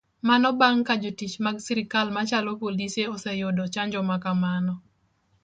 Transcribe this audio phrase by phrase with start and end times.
[0.27, 4.73] Mana bang kajotich mag sirikal machalo polise oseyudo chanjo makamano.